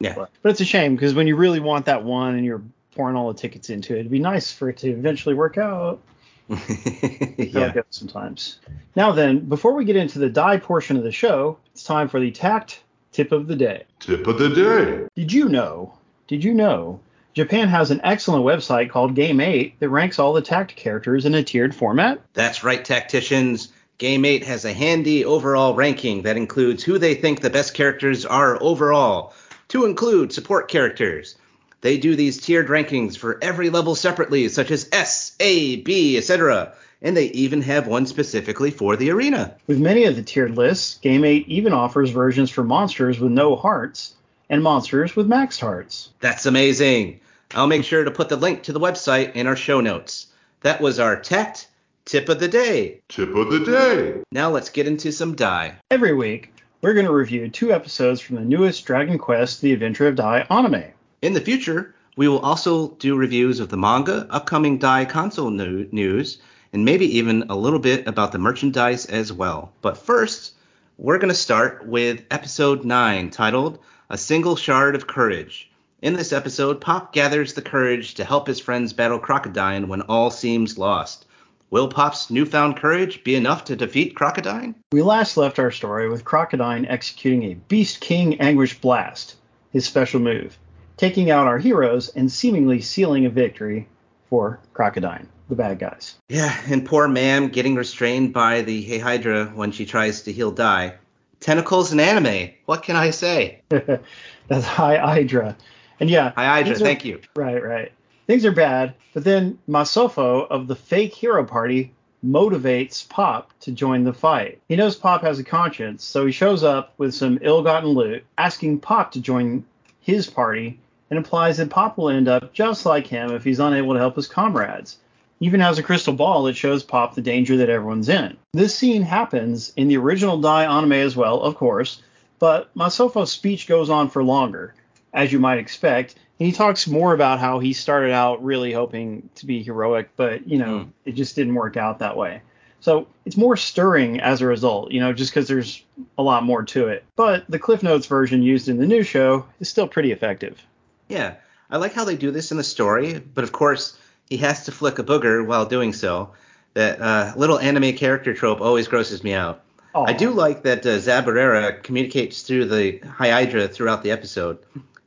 [0.00, 0.14] Yeah.
[0.14, 2.62] but, but it's a shame because when you really want that one and you're
[2.94, 6.00] pouring all the tickets into it it'd be nice for it to eventually work out
[7.36, 7.72] yeah.
[7.72, 8.58] goes sometimes.
[8.96, 12.20] Now then, before we get into the Dai portion of the show, it's time for
[12.20, 13.84] the tact tip of the day.
[14.00, 15.06] Tip of the day.
[15.14, 15.92] Did you know?
[16.26, 17.00] Did you know?
[17.38, 21.36] Japan has an excellent website called Game 8 that ranks all the tact characters in
[21.36, 22.20] a tiered format.
[22.34, 23.68] That's right, tacticians.
[23.98, 28.26] Game 8 has a handy overall ranking that includes who they think the best characters
[28.26, 29.34] are overall,
[29.68, 31.36] to include support characters.
[31.80, 36.72] They do these tiered rankings for every level separately, such as S, A, B, etc.
[37.02, 39.54] And they even have one specifically for the arena.
[39.68, 43.54] With many of the tiered lists, Game 8 even offers versions for monsters with no
[43.54, 44.16] hearts
[44.50, 46.10] and monsters with maxed hearts.
[46.18, 47.20] That's amazing.
[47.54, 50.26] I'll make sure to put the link to the website in our show notes.
[50.60, 51.56] That was our tech
[52.04, 53.00] tip of the day.
[53.08, 54.22] Tip of the day.
[54.30, 55.76] Now let's get into some Dai.
[55.90, 60.08] Every week, we're going to review two episodes from the newest Dragon Quest The Adventure
[60.08, 60.84] of Dai anime.
[61.22, 65.88] In the future, we will also do reviews of the manga, upcoming Dai console new-
[65.90, 66.38] news,
[66.72, 69.72] and maybe even a little bit about the merchandise as well.
[69.80, 70.52] But first,
[70.98, 73.78] we're going to start with episode 9 titled
[74.10, 75.70] A Single Shard of Courage.
[76.00, 80.30] In this episode, Popp gathers the courage to help his friends battle Crocodine when all
[80.30, 81.26] seems lost.
[81.70, 84.76] Will Popp's newfound courage be enough to defeat Crocodine?
[84.92, 89.34] We last left our story with Crocodine executing a Beast King Anguish Blast,
[89.72, 90.56] his special move,
[90.96, 93.88] taking out our heroes and seemingly sealing a victory
[94.30, 96.14] for Crocodine, the bad guys.
[96.28, 100.52] Yeah, and poor Maam getting restrained by the Hey Hydra when she tries to heal
[100.52, 100.94] Dai.
[101.40, 102.50] Tentacles in anime.
[102.66, 103.62] What can I say?
[103.68, 105.56] That's High Hydra.
[106.00, 107.20] And yeah, Hi Hydra, thank you.
[107.36, 107.92] Right, right.
[108.26, 111.92] Things are bad, but then Masofo of the fake hero party
[112.24, 114.60] motivates Popp to join the fight.
[114.68, 118.80] He knows Popp has a conscience, so he shows up with some ill-gotten loot, asking
[118.80, 119.64] Popp to join
[120.00, 120.78] his party,
[121.10, 124.16] and implies that Popp will end up just like him if he's unable to help
[124.16, 124.98] his comrades.
[125.38, 128.36] He Even has a crystal ball that shows Popp the danger that everyone's in.
[128.52, 132.02] This scene happens in the original Dai anime as well, of course,
[132.40, 134.74] but Masofo's speech goes on for longer,
[135.12, 136.14] as you might expect.
[136.38, 140.46] And he talks more about how he started out really hoping to be heroic, but
[140.48, 140.88] you know, Mm.
[141.04, 142.42] it just didn't work out that way.
[142.80, 145.82] So it's more stirring as a result, you know, just because there's
[146.16, 147.04] a lot more to it.
[147.16, 150.62] But the Cliff Notes version used in the new show is still pretty effective.
[151.08, 151.34] Yeah,
[151.70, 153.98] I like how they do this in the story, but of course
[154.30, 156.30] he has to flick a booger while doing so.
[156.74, 159.62] That uh, little anime character trope always grosses me out.
[159.94, 160.04] Aw.
[160.04, 164.58] I do like that uh, Zaboera communicates through the Hydra throughout the episode.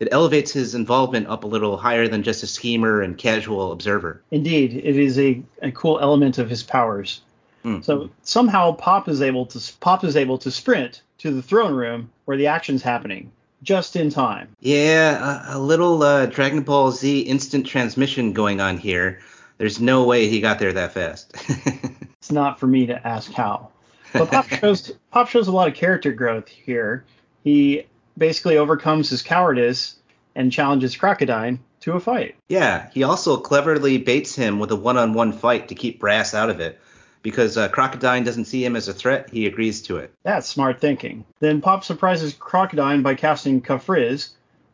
[0.02, 4.24] It elevates his involvement up a little higher than just a schemer and casual observer.
[4.32, 7.22] Indeed, it is a, a cool element of his powers.
[7.62, 7.82] Hmm.
[7.82, 12.10] So somehow Popp is able to Popp is able to sprint to the throne room
[12.26, 14.56] where the action's happening just in time.
[14.60, 19.20] Yeah, a, a little uh, Dragon Ball Z instant transmission going on here.
[19.60, 21.36] There's no way he got there that fast.
[22.22, 23.70] It's not for me to ask how.
[24.14, 27.04] But Popp shows Popp shows a lot of character growth here.
[27.44, 27.86] He
[28.17, 29.95] basically overcomes his cowardice
[30.36, 32.36] and challenges Crocodine to a fight.
[32.47, 36.60] Yeah, he also cleverly baits him with a one-on-one fight to keep Brass out of
[36.60, 36.80] it.
[37.24, 40.12] Because uh, Crocodine doesn't see him as a threat, he agrees to it.
[40.24, 41.24] That's smart thinking.
[41.39, 44.30] Then Popp surprises Crocodine by casting Kafrizz,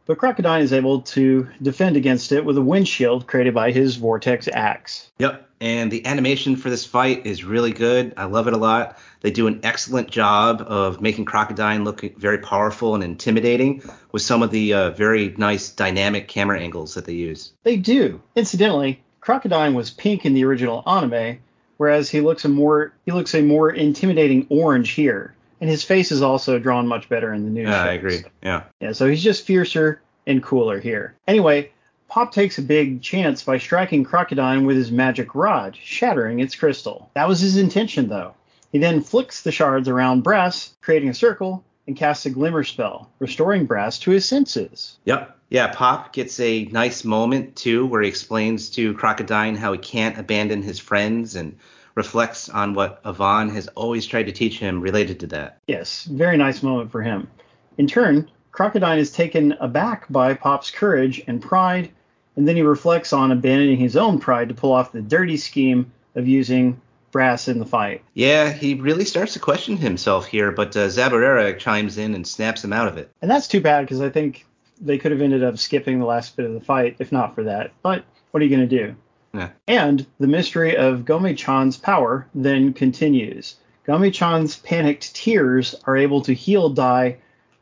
[0.06, 4.48] but Crocodine is able to defend against it with a windshield created by his Vortex
[4.48, 5.12] axe.
[5.20, 8.14] Yep, and the animation for this fight is really good.
[8.18, 8.98] I love it a lot.
[9.22, 14.44] They do an excellent job of making Crocodine look very powerful and intimidating with some
[14.44, 17.54] of the uh, very nice dynamic camera angles that they use.
[17.64, 18.22] They do.
[18.36, 21.40] Incidentally, Crocodine was pink in the original anime,
[21.78, 25.34] whereas he looks a more he looks a more intimidating orange here.
[25.60, 28.24] And his face is also drawn much better in the new Yeah, I agree.
[28.44, 28.64] Yeah.
[28.80, 31.16] Yeah, so he's just fiercer and cooler here.
[31.28, 31.72] Anyway,
[32.10, 37.12] Popp takes a big chance by striking Crocodine with his magic rod, shattering its crystal.
[37.14, 38.34] That was his intention, though.
[38.72, 43.10] He then flicks the shards around Brass, creating a circle, and casts a glimmer spell,
[43.20, 44.98] restoring Brass to his senses.
[45.06, 45.38] Yep.
[45.50, 50.18] Yeah, Popp gets a nice moment too where he explains to Crocodine how he can't
[50.18, 51.58] abandon his friends and
[51.96, 55.60] reflects on what Avan has always tried to teach him related to that.
[55.68, 57.30] Yes, very nice moment for him.
[57.78, 61.92] In turn, Crocodine is taken aback by Popp's courage and pride,
[62.38, 65.92] and then he reflects on abandoning his own pride to pull off the dirty scheme
[66.16, 66.80] of using
[67.12, 68.04] brass in the fight.
[68.14, 72.64] Yeah, he really starts to question himself here, but uh, Zaboera chimes in and snaps
[72.64, 73.12] him out of it.
[73.22, 74.46] And that's too bad because I think
[74.80, 77.44] they could have ended up skipping the last bit of the fight if not for
[77.44, 77.72] that.
[77.82, 78.96] But what are you going to do?
[79.34, 79.50] Yeah.
[79.68, 83.56] And the mystery of Gome-chan's power then continues.
[83.88, 87.18] Gome-chan's panicked tears are able to heal Dai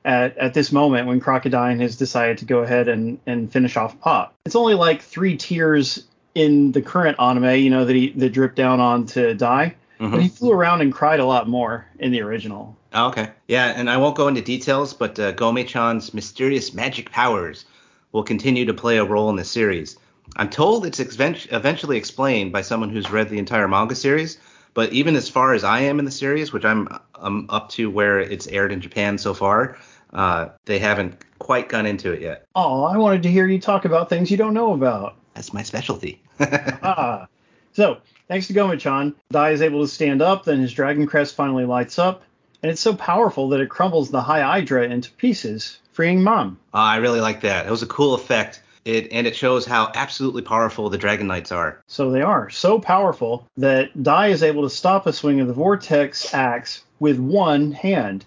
[0.05, 3.99] at, at this moment when Crocodine has decided to go ahead and, and finish off
[3.99, 4.33] Popp.
[4.45, 8.55] It's only like three tears in the current anime, you know, that he that dripped
[8.55, 9.75] down on to Dai.
[9.99, 10.11] Mhm.
[10.11, 12.75] But he flew around and cried a lot more in the original.
[12.93, 13.29] Oh, okay.
[13.47, 17.65] Yeah, and I won't go into details, but uh, Gome-chan's mysterious magic powers
[18.11, 19.97] will continue to play a role in the series.
[20.35, 24.37] I'm told it's eventually explained by someone who's read the entire manga series,
[24.73, 27.89] but even as far as I am in the series, which I'm, I'm up to
[27.89, 29.77] where it's aired in Japan so far,
[30.13, 32.45] uh, they haven't quite gone into it yet.
[32.55, 35.15] Oh, I wanted to hear you talk about things you don't know about.
[35.33, 36.21] That's my specialty.
[36.39, 37.27] ah.
[37.73, 37.97] So,
[38.29, 41.99] thanks to Gome-chan, Dai is able to stand up, then his dragon crest finally lights
[41.99, 42.23] up,
[42.63, 46.57] and it's so powerful that it crumbles the High Hydra into pieces, freeing Maam.
[46.73, 47.67] Uh, I really like that.
[47.67, 48.61] It was a cool effect.
[48.85, 51.81] It and it shows how absolutely powerful the Dragon Knights are.
[51.87, 55.53] So they are so powerful that Dai is able to stop a swing of the
[55.53, 58.25] Vortex axe with one hand,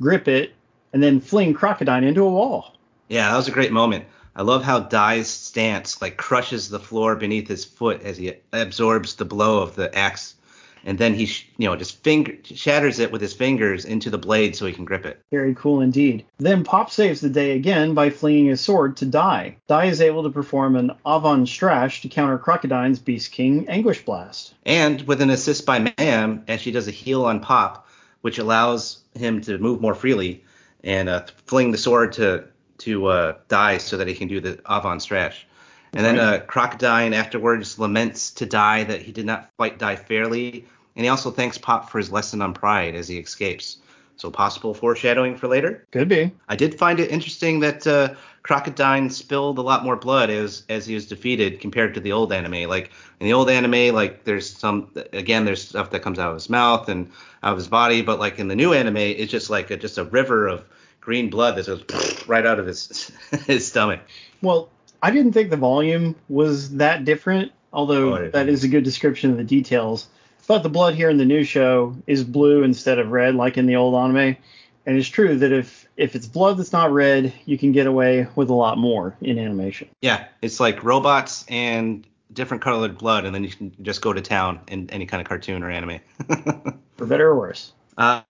[0.00, 0.52] grip it,
[0.92, 2.76] and then fling Crocodine into a wall.
[3.08, 4.04] Yeah, that was a great moment.
[4.36, 9.16] I love how Dai's stance like crushes the floor beneath his foot as he absorbs
[9.16, 10.36] the blow of the axe,
[10.84, 14.16] and then he, sh- you know, just finger shatters it with his fingers into the
[14.16, 15.20] blade so he can grip it.
[15.30, 16.24] Very cool indeed.
[16.38, 19.56] Then Popp saves the day again by flinging his sword to Dai.
[19.68, 24.54] Dai is able to perform an Avan Strash to counter Crocodine's Beast King Anguish Blast.
[24.64, 27.86] And with an assist by Maam, as she does a heal on Popp,
[28.20, 30.44] which allows him to move more freely
[30.84, 32.44] and uh, fling the sword to
[32.78, 35.44] to uh, Dai so that he can do the Avan Strash.
[35.92, 40.64] And then uh, Crocodine afterwards laments to Dai that he did not fight Dai fairly,
[40.96, 43.78] and he also thanks Popp for his lesson on pride as he escapes.
[44.16, 45.86] So possible foreshadowing for later.
[45.92, 46.30] Could be.
[46.46, 50.86] I did find it interesting that uh, Crocodine spilled a lot more blood as as
[50.86, 52.68] he was defeated compared to the old anime.
[52.68, 56.34] Like in the old anime, like there's some again there's stuff that comes out of
[56.34, 57.10] his mouth and
[57.42, 59.98] out of his body, but like in the new anime, it's just like a, just
[59.98, 60.64] a river of
[61.00, 61.84] green blood that goes
[62.26, 63.10] right out of his
[63.46, 64.00] his stomach.
[64.42, 64.70] Well,
[65.02, 69.30] I didn't think the volume was that different, although Oh, that is a good description
[69.30, 70.08] of the details.
[70.46, 73.66] But the blood here in the new show is blue instead of red, like in
[73.66, 74.36] the old anime.
[74.86, 78.26] And it's true that if if it's blood that's not red, you can get away
[78.34, 79.88] with a lot more in animation.
[80.00, 84.20] Yeah, it's like robots and different colored blood, and then you can just go to
[84.20, 86.00] town in any kind of cartoon or anime.
[86.96, 87.72] For better or worse.
[87.98, 88.22] Uh,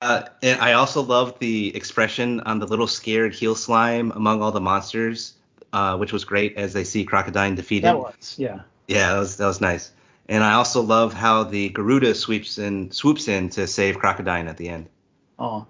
[0.43, 5.35] and I also love the expression on the little scared healslime among all the monsters,
[5.73, 7.87] uh, which was great as they see Crocodine defeated.
[7.87, 8.63] That was, yeah.
[8.89, 9.93] Yeah, that was that was nice.
[10.29, 14.57] And I also love how the Garuda sweeps in swoops in to save Crocodine at
[14.57, 14.89] the end.
[15.39, 15.67] Oh,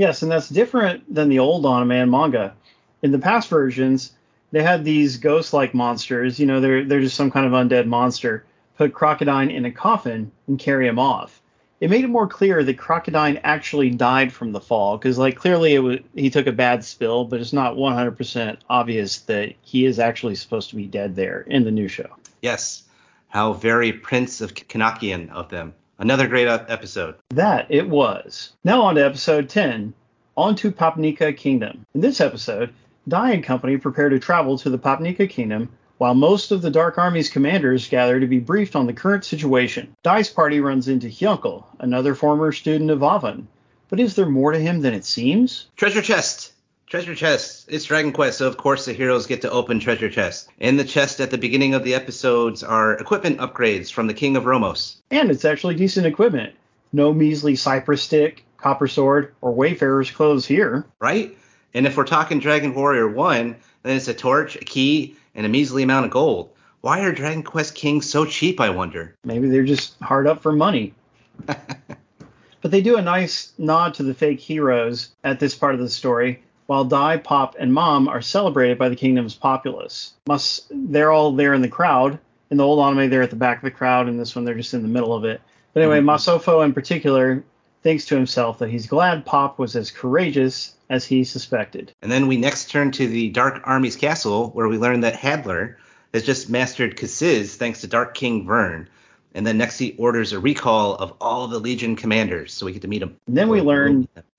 [0.00, 2.54] yes, and that's different than the old anime and manga.
[3.02, 4.12] In the past versions,
[4.50, 6.40] they had these ghost-like monsters.
[6.40, 8.44] You know, they're they're just some kind of undead monster.
[8.76, 11.42] Put Crocodine in a coffin and carry him off.
[11.80, 15.74] It made it more clear that Crocodine actually died from the fall, because like clearly
[15.74, 19.98] it was, he took a bad spill, but it's not 100% obvious that he is
[19.98, 22.08] actually supposed to be dead there in the new show.
[22.42, 22.82] Yes,
[23.28, 25.74] how very Prince of Kanakian of them.
[26.00, 27.16] Another great episode.
[27.28, 28.52] That it was.
[28.64, 29.92] Now on to episode 10,
[30.34, 31.84] on to Papnica Kingdom.
[31.94, 32.72] In this episode,
[33.06, 36.96] Dai and company prepare to travel to the Papnica Kingdom while most of the Dark
[36.96, 39.94] Army's commanders gather to be briefed on the current situation.
[40.02, 43.44] Dai's party runs into Hyunckel, another former student of Avan.
[43.90, 45.66] But is there more to him than it seems?
[45.76, 46.54] Treasure chest.
[46.90, 47.66] Treasure chest.
[47.68, 50.48] It's Dragon Quest, so of course the heroes get to open treasure chests.
[50.58, 54.36] In the chest at the beginning of the episodes are equipment upgrades from the King
[54.36, 54.96] of Romos.
[55.12, 56.52] And it's actually decent equipment.
[56.92, 60.84] No measly cypress stick, copper sword, or wayfarer's clothes here.
[60.98, 61.38] right?
[61.74, 65.48] And if we're talking Dragon Warrior 1, then it's a torch, a key, and a
[65.48, 66.50] measly amount of gold.
[66.80, 69.14] Why are Dragon Quest Kings so cheap, I wonder?
[69.22, 70.94] Maybe they're just hard up for money.
[71.46, 75.88] but they do a nice nod to the fake heroes at this part of the
[75.88, 80.12] story, while Dai, Popp, and Maam are celebrated by the kingdom's populace.
[80.28, 82.16] Must they're all there in the crowd.
[82.52, 84.54] In the old anime, they're at the back of the crowd, and this one they're
[84.54, 85.40] just in the middle of it.
[85.74, 86.04] But anyway, Mhm.
[86.04, 87.42] Masofo in particular
[87.82, 91.90] thinks to himself that he's glad Popp was as courageous as he suspected.
[92.02, 95.74] And then we next turn to the Dark Army's castle, where we learn that Hadlar
[96.14, 98.86] has just mastered Kasiz thanks to Dark King Vearn.
[99.34, 102.82] And then next he orders a recall of all the Legion commanders, so we get
[102.82, 103.16] to meet them.
[103.26, 104.06] And then we learn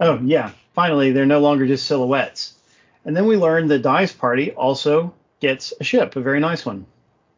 [0.00, 2.54] Oh yeah, Finally, they're no longer just silhouettes.
[3.04, 6.86] And then we learn that Dai's party also gets a ship, a very nice one.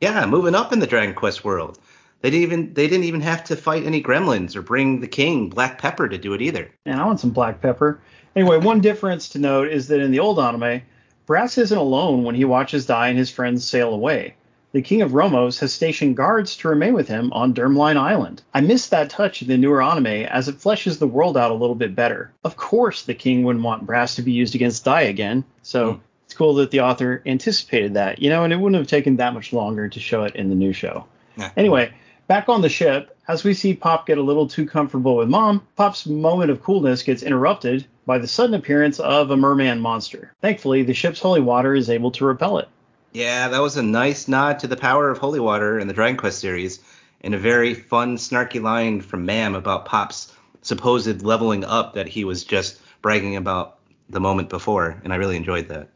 [0.01, 1.77] Yeah, moving up in the Dragon Quest world.
[2.21, 5.49] They didn't even they didn't even have to fight any gremlins or bring the king
[5.49, 6.71] Black Pepper to do it either.
[6.87, 8.01] And I want some black pepper.
[8.37, 10.83] Anyway, one difference to note is that in the old anime,
[11.27, 14.37] Brass isn't alone when he watches Dai and his friends sail away.
[14.73, 18.43] The King of Romos has stationed guards to remain with him on Dermline Island.
[18.55, 21.55] I miss that touch in the newer anime as it fleshes the world out a
[21.55, 22.33] little bit better.
[22.43, 25.99] Of course, the king wouldn't want Brass to be used against Dai again, so Hmm.
[26.25, 29.35] it's cool that the author anticipated that, you know, and it wouldn't have taken that
[29.35, 31.05] much longer to show it in the new show.
[31.37, 31.51] Yeah.
[31.57, 31.91] Anyway,
[32.27, 35.61] back on the ship, as we see Popp get a little too comfortable with Maam,
[35.77, 40.33] Popp's moment of coolness gets interrupted by the sudden appearance of a merman monster.
[40.41, 42.69] Thankfully, the ship's holy water is able to repel it.
[43.13, 46.17] Yeah, that was a nice nod to the power of holy water in the Dragon
[46.17, 46.81] Quest series,
[47.21, 52.25] and a very fun, snarky line from Maam about Popp's supposed leveling up that he
[52.25, 55.89] was just bragging about the moment before, and I really enjoyed that.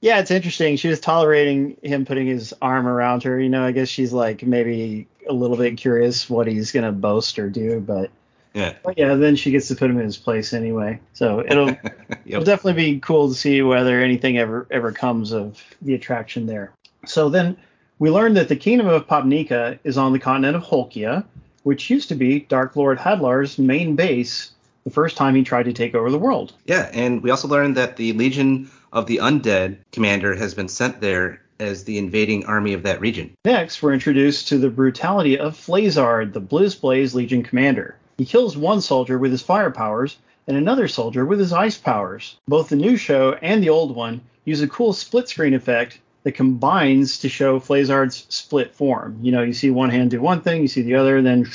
[0.00, 0.76] Yeah, it's interesting.
[0.76, 3.40] She was tolerating him putting his arm around her.
[3.40, 7.38] You know, I guess she's like maybe a little bit curious what he's gonna boast
[7.38, 8.10] or do, but,
[8.54, 8.74] Yeah.
[8.84, 11.00] but yeah, then she gets to put him in his place anyway.
[11.12, 11.76] So it'll
[12.26, 16.72] it'll definitely be cool to see whether anything ever ever comes of the attraction there.
[17.04, 17.56] So then
[17.98, 21.24] we learned that the kingdom of Papnica is on the continent of Holkia,
[21.62, 24.52] which used to be Dark Lord Hadlar's main base
[24.84, 26.52] the first time he tried to take over the world.
[26.66, 31.00] Yeah, and we also learned that the Legion of the Undead commander has been sent
[31.00, 33.32] there as the invading army of that region.
[33.44, 37.96] Next, we're introduced to the brutality of Flazard, the Blizz Blaze Legion commander.
[38.16, 42.36] He kills one soldier with his fire powers and another soldier with his ice powers.
[42.46, 46.32] Both the new show and the old one use a cool split screen effect that
[46.32, 49.18] combines to show Flazard's split form.
[49.20, 51.46] You know, you see one hand do one thing, you see the other, then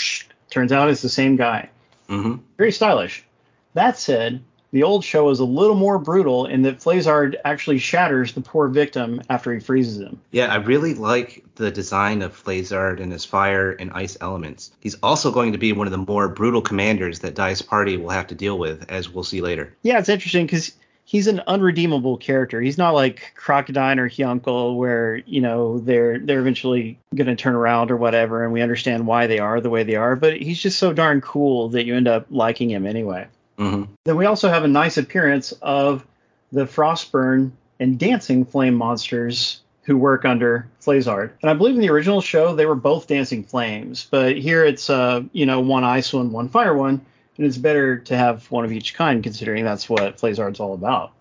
[0.49, 1.69] turns out it's the same guy.
[2.07, 3.23] hmm Very stylish.
[3.73, 8.33] That said, the old show is a little more brutal in that Flazard actually shatters
[8.33, 10.19] the poor victim after he freezes him.
[10.31, 14.71] Yeah, I really like the design of Flazard and his fire and ice elements.
[14.79, 18.09] He's also going to be one of the more brutal commanders that Dai's Party will
[18.09, 19.75] have to deal with, as we'll see later.
[19.81, 20.71] Yeah, it's interesting because
[21.09, 22.61] he's an unredeemable character.
[22.61, 27.55] He's not like Crocodine or Hyunckel, where you know they're they're eventually going to turn
[27.55, 30.15] around or whatever, and we understand why they are the way they are.
[30.15, 33.27] But he's just so darn cool that you end up liking him anyway.
[33.59, 36.05] Hmm Then we also have a nice appearance of
[36.51, 41.31] the Frostburn and Dancing Flame monsters who work under Flazard.
[41.41, 44.89] And I believe in the original show they were both dancing flames, but here it's
[44.89, 47.01] uh you know one ice one, one fire one,
[47.37, 51.11] and it's better to have one of each kind considering that's what Flazard's all about.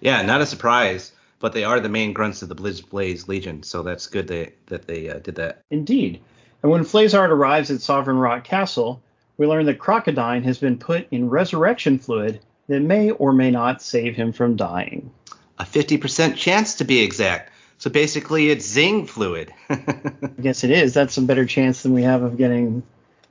[0.00, 3.62] Yeah, not a surprise, but they are the main grunts of the Blizz Blaze Legion,
[3.62, 5.62] so that's good they, that they uh, did that.
[5.70, 6.20] Indeed.
[6.62, 9.00] And when Flazard arrives at Sovereign Rock Castle,
[9.38, 13.80] we learn that Crocodine has been put in resurrection fluid that may or may not
[13.80, 15.10] save him from dying.
[15.58, 17.52] A 50% chance to be exact.
[17.78, 19.54] So basically, it's Zing fluid.
[19.70, 19.80] I
[20.40, 20.92] guess it is.
[20.92, 22.82] That's a better chance than we have of getting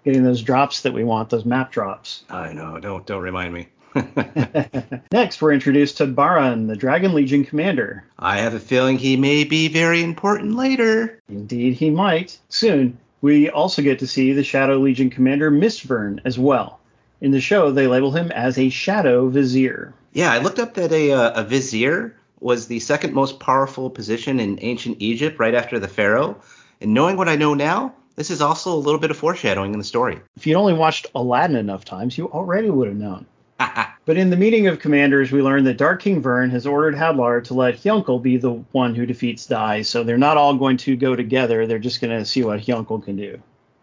[0.03, 2.23] getting those drops that we want, those map drops.
[2.29, 2.79] I know.
[2.79, 3.67] Don't don't remind me.
[5.11, 8.05] Next, we're introduced to Baran, the Dragon Legion commander.
[8.17, 11.21] I have a feeling he may be very important later.
[11.27, 12.37] Indeed, he might.
[12.47, 16.79] Soon, we also get to see the Shadow Legion commander Mistvearn as well.
[17.19, 19.93] In the show, they label him as a Shadow Vizier.
[20.13, 24.39] Yeah, I looked up that a uh, a vizier was the second most powerful position
[24.39, 26.39] in ancient Egypt, right after the pharaoh.
[26.79, 29.79] And knowing what I know now, this is also a little bit of foreshadowing in
[29.79, 30.19] the story.
[30.35, 33.25] If you'd only watched Aladdin enough times, you already would have known.
[34.07, 37.43] But in the meeting of commanders, we learn that Dark King Vearn has ordered Hadlar
[37.43, 40.95] to let Hyunckel be the one who defeats Dai, so they're not all going to
[40.95, 41.67] go together.
[41.67, 43.37] They're just going to see what Hyunckel can do.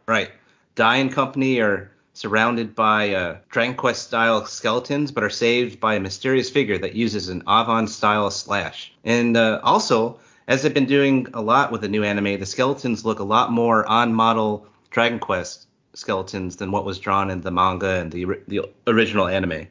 [0.06, 0.30] right.
[0.76, 5.94] Dai and company are surrounded by uh, Dragon Quest style skeletons, but are saved by
[5.94, 8.94] a mysterious figure that uses an Avan style slash.
[9.04, 13.04] And uh, also, as they've been doing a lot with the new anime, the skeletons
[13.04, 17.50] look a lot more on model Dragon Quest skeletons than what was drawn in the
[17.50, 19.66] manga and the the original anime.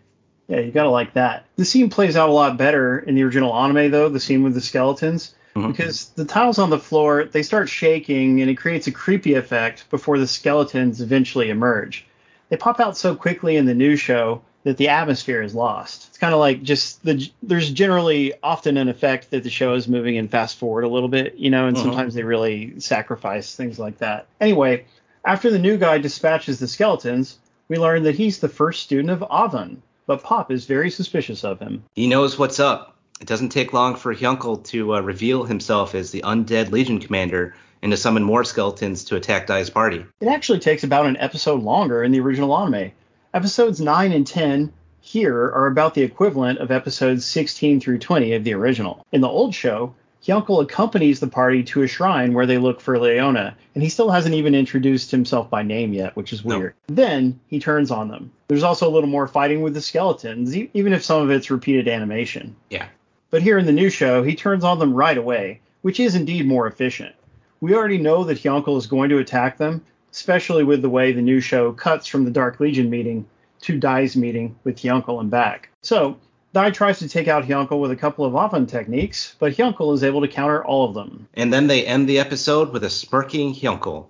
[0.47, 1.45] Yeah, you gotta like that.
[1.55, 4.53] The scene plays out a lot better in the original anime, though, the scene with
[4.53, 5.67] the skeletons, Mhm.
[5.71, 9.89] because the tiles on the floor they start shaking and it creates a creepy effect
[9.89, 12.05] before the skeletons eventually emerge.
[12.49, 16.07] They pop out so quickly in the new show that the atmosphere is lost.
[16.09, 19.87] It's kind of like just the there's generally often an effect that the show is
[19.87, 21.81] moving in fast forward a little bit, you know, and Mhm.
[21.81, 24.27] sometimes they really sacrifice things like that.
[24.39, 24.85] Anyway,
[25.25, 27.37] after the new guy dispatches the skeletons,
[27.69, 31.59] we learn that he's the first student of Avan, but Popp is very suspicious of
[31.59, 31.83] him.
[31.95, 32.97] He knows what's up.
[33.21, 37.55] It doesn't take long for Hyunckel to uh, reveal himself as the undead Legion commander
[37.81, 40.05] and to summon more skeletons to attack Dai's party.
[40.19, 42.91] It actually takes about an episode longer in the original anime.
[43.33, 48.43] Episodes 9 and 10 here are about the equivalent of episodes 16 through 20 of
[48.43, 49.05] the original.
[49.11, 49.93] In the old show,
[50.25, 54.09] Hyunckel accompanies the party to a shrine where they look for Leona, and he still
[54.09, 56.75] hasn't even introduced himself by name yet, which is weird.
[56.87, 58.31] Then he turns on them.
[58.47, 61.51] There's also a little more fighting with the skeletons, e- even if some of it's
[61.51, 62.55] repeated animation.
[62.69, 62.87] Yeah.
[63.31, 66.47] But here in the new show, he turns on them right away, which is indeed
[66.47, 67.13] more efficient.
[67.59, 71.21] We already know that Hyunckel is going to attack them, especially with the way the
[71.21, 73.25] new show cuts from the Dark Legion meeting
[73.61, 75.69] to Dai's meeting with Hyunckel and back.
[75.81, 76.17] So,
[76.53, 80.03] Dai tries to take out Hyunckel with a couple of Avan techniques, but Hyunckel is
[80.03, 81.27] able to counter all of them.
[81.33, 84.05] And then they end the episode with a smirking Hyunckel.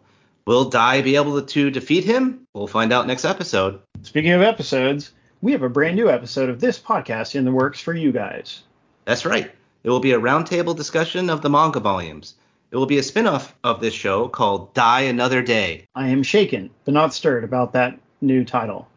[0.46, 2.46] Will Dai be able to defeat him?
[2.54, 3.80] We'll find out next episode.
[4.02, 7.80] Speaking of episodes, we have a brand new episode of this podcast in the works
[7.80, 8.64] for you guys.
[9.06, 9.50] That's right.
[9.86, 12.36] It will be a roundtable discussion of the manga volumes.
[12.72, 15.86] It will be a spin-off of this show called Die Another Day.
[15.96, 18.90] I am shaken, but not stirred about that new title.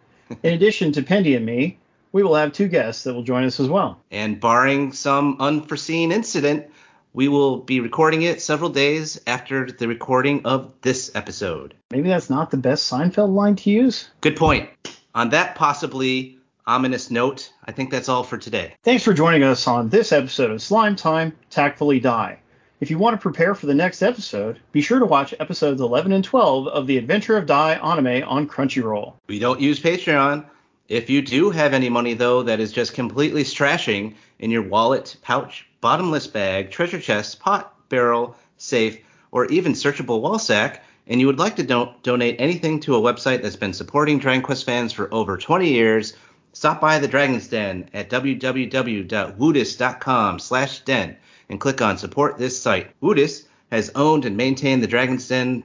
[0.42, 1.78] In addition to Pendy and me,
[2.16, 4.00] we will have two guests that will join us as well.
[4.10, 6.66] And barring some unforeseen incident,
[7.12, 11.74] we will be recording it several days after the recording of this episode.
[11.90, 14.08] Maybe that's not the best Seinfeld line to use.
[14.22, 14.70] Good point.
[15.14, 18.72] On that possibly ominous note, I think that's all for today.
[18.82, 22.38] Thanks for joining us on this episode of Slime Time Tactfully Die.
[22.80, 26.12] If you want to prepare for the next episode, be sure to watch episodes 11
[26.12, 29.12] and 12 of The Adventure of Dai anime on Crunchyroll.
[29.26, 30.46] We don't use Patreon.
[30.88, 35.16] If you do have any money, though, that is just completely strashing in your wallet,
[35.20, 39.00] pouch, bottomless bag, treasure chest, pot, barrel, safe,
[39.32, 43.00] or even searchable wall sack, and you would like to don- donate anything to a
[43.00, 46.14] website that's been supporting Dragon Quest fans for over 20 years,
[46.52, 51.16] stop by the Dragon's Den at www.woodus.com slash den
[51.48, 52.90] and click on support this site.
[53.00, 55.64] Woodus has owned and maintained the Dragon's Den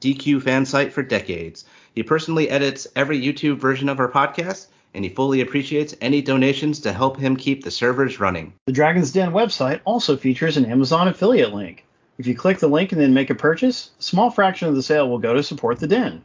[0.00, 1.64] DQ fan site for decades.
[1.98, 6.78] He personally edits every YouTube version of our podcast, and he fully appreciates any donations
[6.82, 8.52] to help him keep the servers running.
[8.66, 11.84] The Dragon's Den website also features an Amazon affiliate link.
[12.16, 14.82] If you click the link and then make a purchase, a small fraction of the
[14.84, 16.22] sale will go to support the den.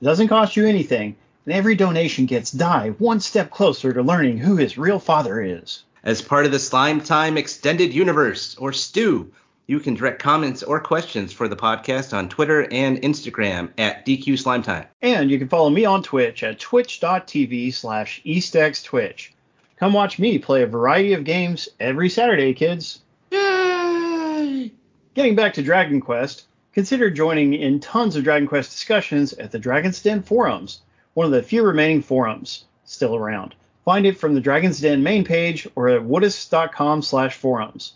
[0.00, 4.38] It doesn't cost you anything, and every donation gets Dai one step closer to learning
[4.38, 5.82] who his real father is.
[6.04, 9.32] As part of the Slime Time Extended Universe, or STU,
[9.66, 14.34] you can direct comments or questions for the podcast on Twitter and Instagram at DQ
[14.34, 14.86] Slimetime.
[15.02, 19.30] And you can follow me on Twitch at twitch.tv slash eastxtwitch.
[19.76, 23.00] Come watch me play a variety of games every Saturday, kids.
[23.30, 24.72] Yay!
[25.14, 29.58] Getting back to Dragon Quest, consider joining in tons of Dragon Quest discussions at the
[29.58, 30.80] Dragon's Den forums,
[31.14, 33.54] one of the few remaining forums still around.
[33.84, 37.94] Find it from the Dragon's Den main page or at woodus.com slash forums.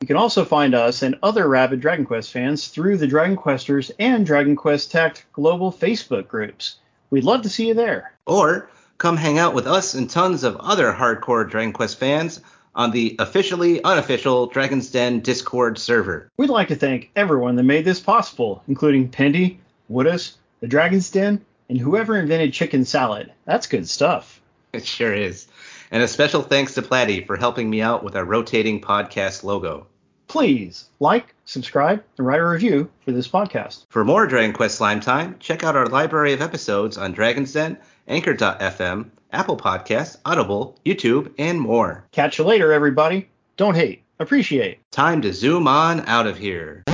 [0.00, 3.90] You can also find us and other rabid Dragon Quest fans through the Dragon Questers
[3.98, 6.76] and Dragon Quest Tech global Facebook groups.
[7.10, 8.14] We'd love to see you there.
[8.24, 12.40] Or come hang out with us and tons of other hardcore Dragon Quest fans
[12.74, 16.30] on the officially unofficial Dragon's Den Discord server.
[16.38, 19.58] We'd like to thank everyone that made this possible, including Pendy,
[19.90, 23.32] Woodus, the Dragon's Den, and whoever invented chicken salad.
[23.44, 24.40] That's good stuff.
[24.72, 25.46] It sure is.
[25.90, 29.86] And a special thanks to Platty for helping me out with our rotating podcast logo.
[30.28, 33.86] Please like, subscribe, and write a review for this podcast.
[33.88, 37.76] For more Dragon Quest Slime Time, check out our library of episodes on Dragon's Den,
[38.06, 42.04] Anchor.fm, Apple Podcasts, Audible, YouTube, and more.
[42.12, 43.28] Catch you later, everybody.
[43.56, 44.78] Don't hate, appreciate.
[44.92, 46.84] Time to zoom on out of here.